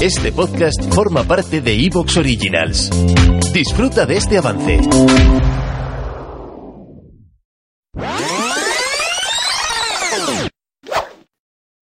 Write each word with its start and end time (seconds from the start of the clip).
Este 0.00 0.32
podcast 0.32 0.82
forma 0.94 1.24
parte 1.24 1.60
de 1.60 1.74
Evox 1.74 2.16
Originals. 2.16 2.90
Disfruta 3.52 4.06
de 4.06 4.16
este 4.16 4.38
avance. 4.38 4.80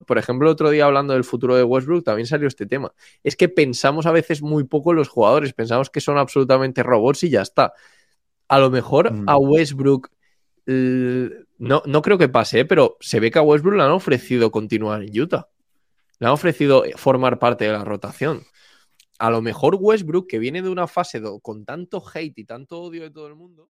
Por 0.07 0.17
ejemplo, 0.17 0.49
el 0.49 0.53
otro 0.53 0.71
día 0.71 0.87
hablando 0.87 1.13
del 1.13 1.25
futuro 1.25 1.55
de 1.57 1.65
Westbrook 1.65 2.05
también 2.05 2.27
salió 2.27 2.49
este 2.49 2.67
tema. 2.67 2.93
Es 3.23 3.37
que 3.37 3.49
pensamos 3.49 4.07
a 4.07 4.13
veces 4.13 4.41
muy 4.43 4.65
poco 4.65 4.93
en 4.93 4.97
los 4.97 5.09
jugadores, 5.09 5.53
pensamos 5.53 5.91
que 5.91 6.01
son 6.01 6.17
absolutamente 6.17 6.83
robots 6.83 7.25
y 7.25 7.31
ya 7.31 7.43
está. 7.43 7.73
A 8.49 8.59
lo 8.59 8.71
mejor 8.71 9.13
Mm. 9.13 9.29
a 9.29 9.37
Westbrook 9.37 10.11
no, 10.67 11.83
no 11.87 12.03
creo 12.03 12.19
que 12.19 12.29
pase, 12.29 12.61
¿eh? 12.61 12.65
pero 12.65 12.97
se 13.01 13.21
ve 13.21 13.31
que 13.31 13.39
a 13.39 13.43
Westbrook 13.43 13.77
le 13.77 13.83
han 13.83 13.91
ofrecido 13.91 14.51
continuar 14.51 15.03
en 15.03 15.19
Utah. 15.21 15.49
Le 16.19 16.27
han 16.27 16.33
ofrecido 16.33 16.85
formar 16.97 17.39
parte 17.39 17.65
de 17.65 17.73
la 17.73 17.85
rotación. 17.85 18.43
A 19.19 19.31
lo 19.31 19.43
mejor 19.43 19.77
Westbrook, 19.81 20.29
que 20.29 20.39
viene 20.39 20.63
de 20.63 20.69
una 20.69 20.87
fase 20.87 21.21
con 21.43 21.65
tanto 21.65 22.03
hate 22.13 22.39
y 22.39 22.45
tanto 22.45 22.81
odio 22.81 23.03
de 23.03 23.11
todo 23.11 23.27
el 23.27 23.35
mundo. 23.35 23.71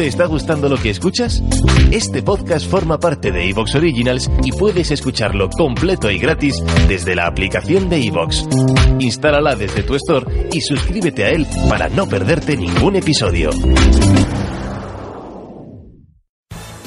¿Te 0.00 0.06
está 0.06 0.24
gustando 0.24 0.70
lo 0.70 0.78
que 0.78 0.88
escuchas? 0.88 1.42
Este 1.92 2.22
podcast 2.22 2.66
forma 2.66 2.98
parte 2.98 3.30
de 3.30 3.50
Evox 3.50 3.74
Originals 3.74 4.30
y 4.42 4.50
puedes 4.50 4.90
escucharlo 4.90 5.50
completo 5.50 6.10
y 6.10 6.18
gratis 6.18 6.56
desde 6.88 7.14
la 7.14 7.26
aplicación 7.26 7.90
de 7.90 8.06
Evox. 8.06 8.48
Instálala 8.98 9.54
desde 9.56 9.82
tu 9.82 9.94
store 9.96 10.48
y 10.54 10.62
suscríbete 10.62 11.24
a 11.24 11.30
él 11.32 11.46
para 11.68 11.90
no 11.90 12.08
perderte 12.08 12.56
ningún 12.56 12.96
episodio. 12.96 13.50